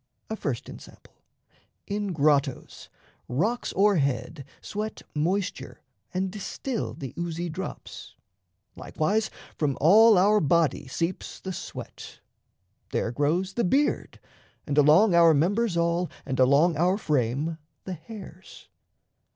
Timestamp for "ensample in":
0.67-2.11